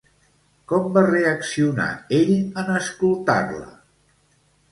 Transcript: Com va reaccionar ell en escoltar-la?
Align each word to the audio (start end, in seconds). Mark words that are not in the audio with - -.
Com 0.71 0.87
va 0.93 1.01
reaccionar 1.09 1.89
ell 2.21 2.33
en 2.63 2.73
escoltar-la? 2.79 3.71